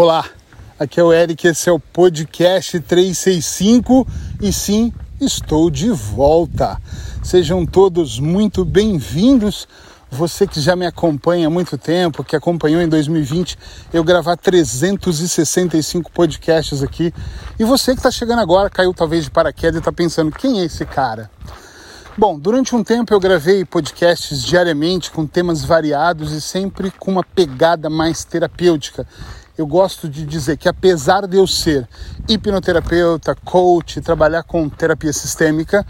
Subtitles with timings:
[0.00, 0.24] Olá,
[0.78, 4.06] aqui é o Eric, esse é o podcast 365
[4.40, 6.80] e sim, estou de volta.
[7.20, 9.66] Sejam todos muito bem-vindos.
[10.08, 13.58] Você que já me acompanha há muito tempo, que acompanhou em 2020
[13.92, 17.12] eu gravar 365 podcasts aqui,
[17.58, 20.64] e você que está chegando agora, caiu talvez de paraquedas e está pensando: quem é
[20.64, 21.28] esse cara?
[22.16, 27.24] Bom, durante um tempo eu gravei podcasts diariamente com temas variados e sempre com uma
[27.24, 29.04] pegada mais terapêutica
[29.58, 31.86] eu gosto de dizer que apesar de eu ser
[32.28, 35.84] hipnoterapeuta, coach, trabalhar com terapia sistêmica,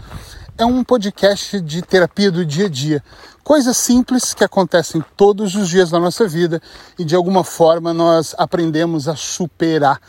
[0.57, 3.03] é um podcast de terapia do dia a dia.
[3.43, 6.59] Coisas simples que acontecem todos os dias da nossa vida
[6.97, 10.01] e de alguma forma nós aprendemos a superar.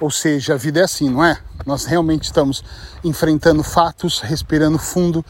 [0.00, 1.36] Ou seja, a vida é assim, não é?
[1.66, 2.62] Nós realmente estamos
[3.04, 5.24] enfrentando fatos, respirando fundo,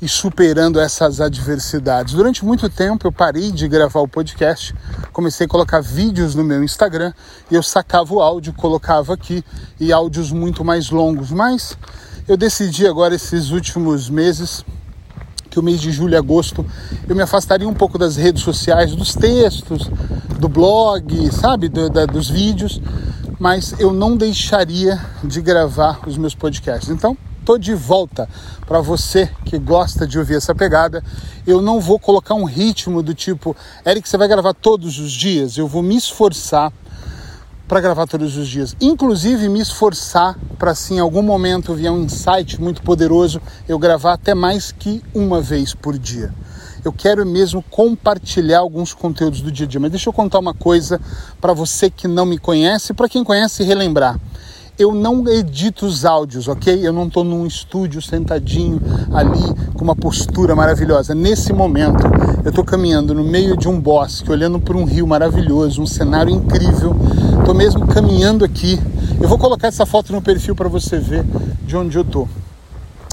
[0.00, 2.14] e superando essas adversidades.
[2.14, 4.74] Durante muito tempo eu parei de gravar o podcast,
[5.12, 7.12] comecei a colocar vídeos no meu Instagram
[7.50, 9.42] e eu sacava o áudio, colocava aqui
[9.80, 11.76] e áudios muito mais longos, mas
[12.28, 14.64] eu decidi agora esses últimos meses
[15.48, 16.66] que o mês de julho e agosto
[17.08, 19.90] eu me afastaria um pouco das redes sociais, dos textos,
[20.38, 22.80] do blog, sabe, do, da, dos vídeos,
[23.38, 26.88] mas eu não deixaria de gravar os meus podcasts.
[26.88, 28.28] Então, tô de volta
[28.66, 31.02] para você que gosta de ouvir essa pegada.
[31.46, 33.54] Eu não vou colocar um ritmo do tipo,
[33.86, 35.56] Eric, você vai gravar todos os dias.
[35.56, 36.72] Eu vou me esforçar
[37.68, 38.76] para gravar todos os dias.
[38.80, 44.14] Inclusive me esforçar para se em algum momento vier um insight muito poderoso, eu gravar
[44.14, 46.32] até mais que uma vez por dia.
[46.86, 50.54] Eu quero mesmo compartilhar alguns conteúdos do dia a dia, mas deixa eu contar uma
[50.54, 51.00] coisa
[51.40, 54.20] para você que não me conhece, para quem conhece relembrar
[54.78, 56.86] eu não edito os áudios, ok?
[56.86, 58.78] Eu não estou num estúdio sentadinho
[59.10, 61.14] ali com uma postura maravilhosa.
[61.14, 62.04] Nesse momento,
[62.44, 66.30] eu estou caminhando no meio de um bosque, olhando para um rio maravilhoso, um cenário
[66.30, 66.94] incrível.
[67.38, 68.78] Estou mesmo caminhando aqui.
[69.18, 71.24] Eu vou colocar essa foto no perfil para você ver
[71.64, 72.28] de onde eu estou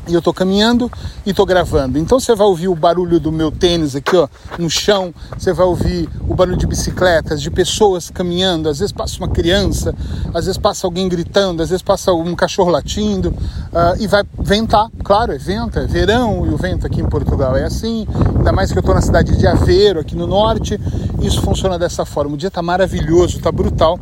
[0.08, 0.92] e eu estou caminhando
[1.26, 1.98] e estou gravando.
[1.98, 4.28] Então você vai ouvir o barulho do meu tênis aqui, ó,
[4.58, 5.14] no chão.
[5.38, 8.69] Você vai ouvir o barulho de bicicletas, de pessoas caminhando.
[8.69, 9.96] Às vezes passa uma criança,
[10.34, 14.90] às vezes passa alguém gritando, às vezes passa um cachorro latindo uh, e vai ventar.
[15.03, 18.08] Claro, é vento, é verão e o vento aqui em Portugal é assim.
[18.38, 20.80] Ainda mais que eu estou na cidade de Aveiro, aqui no norte.
[21.22, 22.35] Isso funciona dessa forma.
[22.35, 24.00] O dia está maravilhoso, está brutal.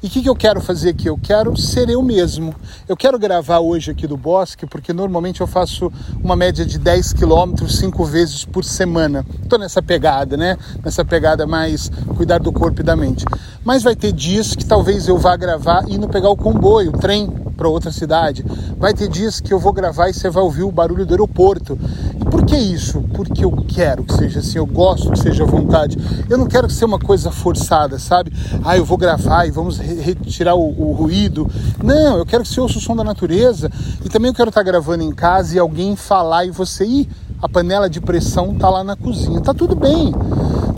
[0.00, 1.08] E o que, que eu quero fazer aqui?
[1.08, 2.54] Eu quero ser eu mesmo.
[2.88, 5.92] Eu quero gravar hoje aqui do bosque, porque normalmente eu faço
[6.22, 9.26] uma média de 10 quilômetros cinco vezes por semana.
[9.42, 10.56] Estou nessa pegada, né?
[10.84, 13.24] Nessa pegada mais cuidar do corpo e da mente.
[13.64, 17.28] Mas vai ter dias que talvez eu vá gravar indo pegar o comboio, o trem
[17.56, 18.44] para outra cidade.
[18.78, 21.76] Vai ter dias que eu vou gravar e você vai ouvir o barulho do aeroporto.
[22.30, 23.02] Por que isso?
[23.14, 25.96] Porque eu quero que seja assim, eu gosto que seja à vontade.
[26.28, 28.32] Eu não quero que seja uma coisa forçada, sabe?
[28.64, 31.50] Ah, eu vou gravar e vamos retirar o, o, ruído.
[31.82, 33.70] Não, eu quero que você ouça o som da natureza.
[34.04, 37.08] E também eu quero estar gravando em casa e alguém falar e você ir.
[37.40, 39.40] A panela de pressão tá lá na cozinha.
[39.40, 40.12] Tá tudo bem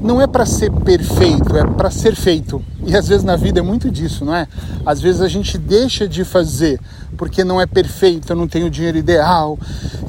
[0.03, 2.63] não é para ser perfeito, é para ser feito.
[2.87, 4.49] E às vezes na vida é muito disso, não é?
[4.85, 6.81] Às vezes a gente deixa de fazer
[7.17, 9.59] porque não é perfeito, eu não tenho o dinheiro ideal,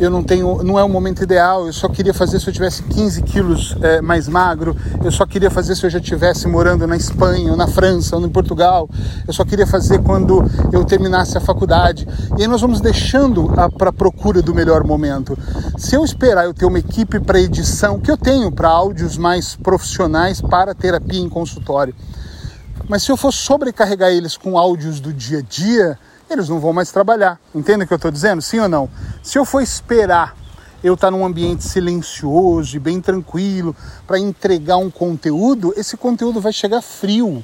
[0.02, 2.82] eu não tenho, não é o momento ideal, eu só queria fazer se eu tivesse
[2.82, 6.98] 15 quilos é, mais magro, eu só queria fazer se eu já estivesse morando na
[6.98, 8.90] Espanha, ou na França, ou em Portugal,
[9.28, 12.08] eu só queria fazer quando eu terminasse a faculdade.
[12.36, 13.48] E aí nós vamos deixando
[13.78, 15.38] para a procura do melhor momento.
[15.78, 19.56] Se eu esperar eu ter uma equipe para edição, que eu tenho para áudios mais
[19.56, 21.94] profissionais para terapia em consultório,
[22.90, 26.00] mas se eu for sobrecarregar eles com áudios do dia a dia,
[26.32, 27.40] eles não vão mais trabalhar.
[27.54, 28.42] Entende o que eu estou dizendo?
[28.42, 28.90] Sim ou não?
[29.22, 30.36] Se eu for esperar
[30.84, 33.76] eu estar num ambiente silencioso e bem tranquilo
[34.08, 37.44] para entregar um conteúdo, esse conteúdo vai chegar frio.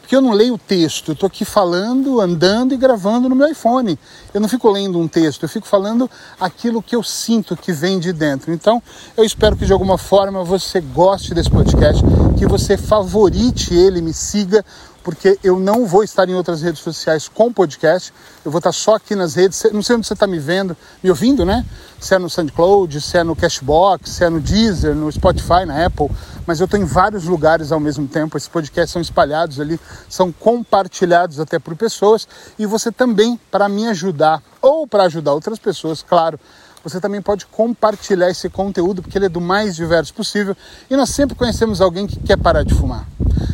[0.00, 3.48] Porque eu não leio o texto, eu estou aqui falando, andando e gravando no meu
[3.48, 3.98] iPhone.
[4.34, 6.10] Eu não fico lendo um texto, eu fico falando
[6.40, 8.52] aquilo que eu sinto que vem de dentro.
[8.52, 8.82] Então,
[9.16, 12.02] eu espero que de alguma forma você goste desse podcast,
[12.36, 14.64] que você favorite ele, me siga,
[15.02, 18.12] porque eu não vou estar em outras redes sociais com podcast.
[18.44, 19.64] Eu vou estar só aqui nas redes.
[19.72, 21.64] Não sei onde você está me vendo, me ouvindo, né?
[22.00, 25.86] Se é no SoundCloud, se é no Cashbox, se é no Deezer, no Spotify, na
[25.86, 26.10] Apple.
[26.46, 28.36] Mas eu estou em vários lugares ao mesmo tempo.
[28.36, 29.78] Esses podcasts são espalhados ali,
[30.08, 32.26] são compartilhados até por pessoas.
[32.58, 36.38] E você também, para me ajudar, ou para ajudar outras pessoas, claro,
[36.84, 40.56] você também pode compartilhar esse conteúdo, porque ele é do mais diverso possível.
[40.90, 43.06] E nós sempre conhecemos alguém que quer parar de fumar.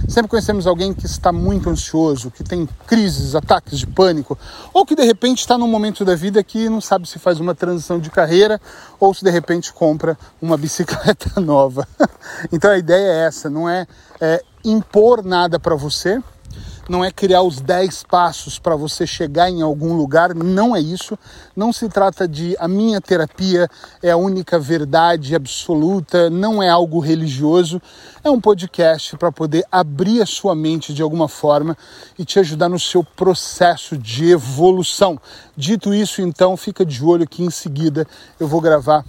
[0.09, 4.39] Sempre conhecemos alguém que está muito ansioso, que tem crises, ataques de pânico,
[4.73, 7.55] ou que de repente está num momento da vida que não sabe se faz uma
[7.55, 8.59] transição de carreira
[8.99, 11.87] ou se de repente compra uma bicicleta nova.
[12.51, 13.87] então a ideia é essa, não é,
[14.19, 16.19] é impor nada para você,
[16.88, 21.19] não é criar os 10 passos para você chegar em algum lugar, não é isso.
[21.55, 23.69] Não se trata de a minha terapia
[24.02, 27.81] é a única verdade absoluta, não é algo religioso.
[28.25, 31.76] É um podcast para poder abrir a sua mente de alguma forma
[32.19, 35.20] e te ajudar no seu processo de evolução.
[35.56, 38.06] Dito isso, então, fica de olho que em seguida
[38.40, 39.05] eu vou gravar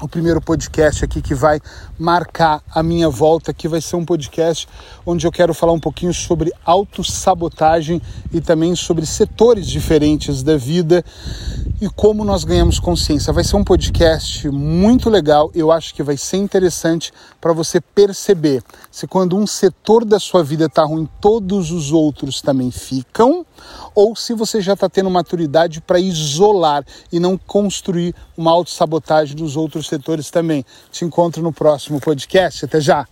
[0.00, 1.60] o primeiro podcast aqui que vai
[1.98, 4.68] marcar a minha volta, que vai ser um podcast
[5.04, 8.00] onde eu quero falar um pouquinho sobre autossabotagem
[8.32, 11.04] e também sobre setores diferentes da vida
[11.80, 13.32] e como nós ganhamos consciência.
[13.32, 18.62] Vai ser um podcast muito legal, eu acho que vai ser interessante para você perceber
[18.90, 23.44] se quando um setor da sua vida está ruim, todos os outros também ficam,
[23.94, 29.56] ou se você já está tendo maturidade para isolar e não construir uma autossabotagem dos
[29.56, 30.64] outros setores também.
[30.90, 32.64] Te encontro no próximo podcast.
[32.64, 33.06] Até já!